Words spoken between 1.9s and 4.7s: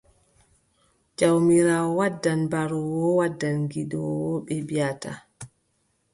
wadda baroowo, wadda gidoowo, ɓe